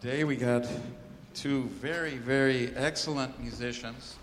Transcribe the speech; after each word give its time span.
Today 0.00 0.24
we 0.24 0.36
got 0.36 0.68
two 1.32 1.62
very, 1.80 2.18
very 2.18 2.70
excellent 2.76 3.40
musicians, 3.40 4.16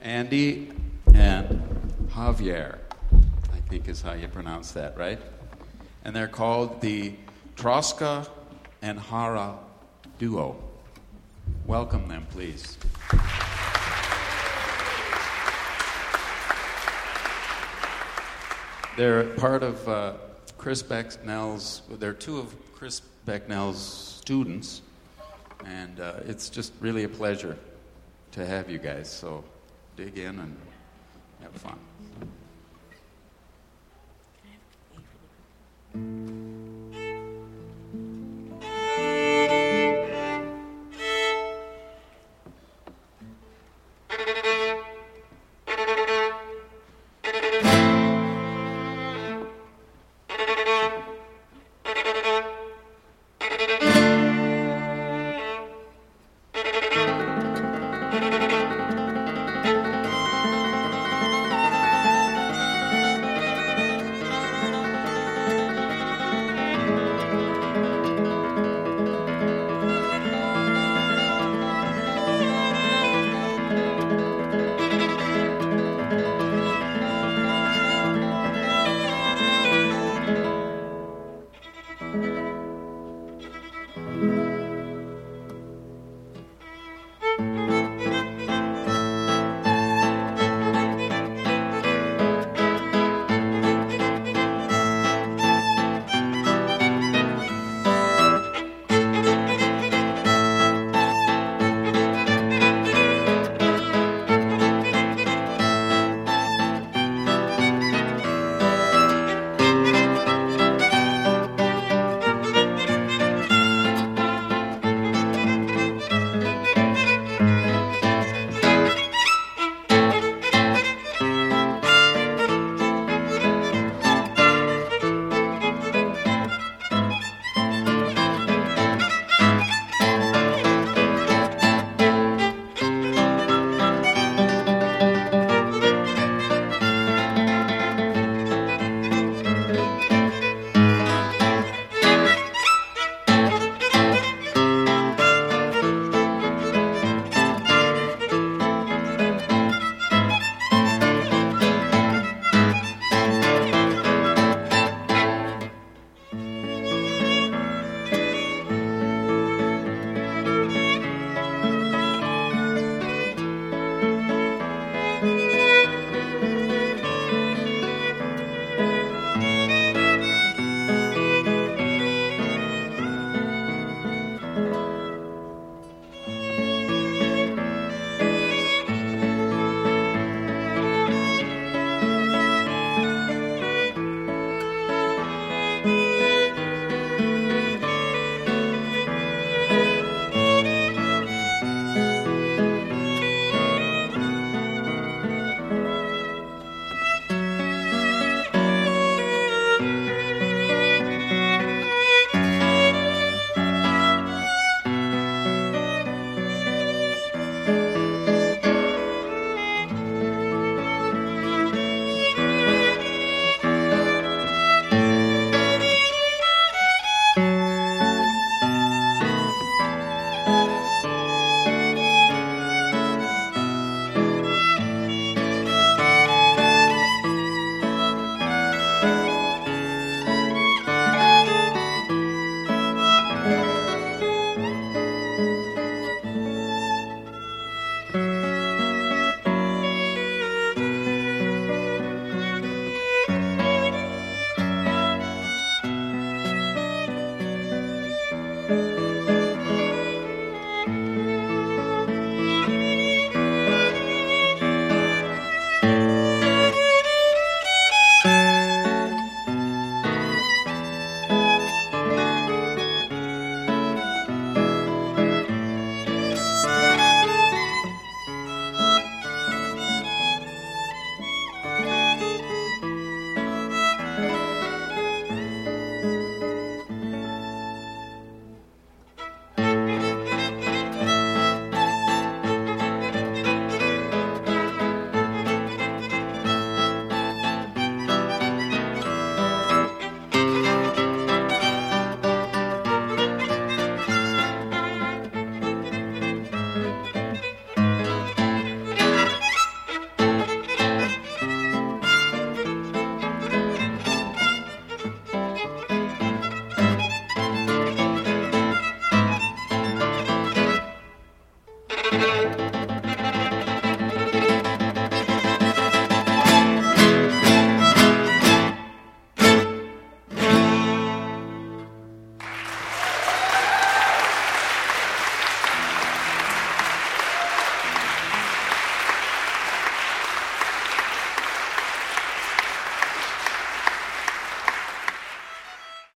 Andy 0.00 0.70
and 1.12 1.60
Javier, 2.10 2.78
I 3.52 3.56
think 3.68 3.88
is 3.88 4.00
how 4.00 4.12
you 4.12 4.28
pronounce 4.28 4.70
that, 4.72 4.96
right? 4.96 5.18
And 6.04 6.14
they're 6.14 6.28
called 6.28 6.80
the 6.80 7.14
Troska 7.56 8.28
and 8.80 9.00
Hara 9.00 9.56
Duo. 10.20 10.54
Welcome 11.66 12.06
them, 12.06 12.24
please. 12.30 12.78
They're 18.96 19.24
part 19.34 19.64
of 19.64 19.88
uh, 19.88 20.12
Chris 20.58 20.84
Becknell's, 20.84 21.82
they're 21.98 22.12
two 22.12 22.38
of 22.38 22.54
Chris 22.72 23.02
Becknell's 23.28 23.78
students, 24.22 24.80
and 25.66 26.00
uh, 26.00 26.14
it's 26.26 26.48
just 26.48 26.72
really 26.80 27.04
a 27.04 27.08
pleasure 27.10 27.58
to 28.32 28.46
have 28.46 28.70
you 28.70 28.78
guys. 28.78 29.10
So 29.10 29.44
dig 29.96 30.16
in 30.16 30.38
and 30.38 30.56
have 31.42 31.52
fun. 31.52 31.78
You 58.30 58.67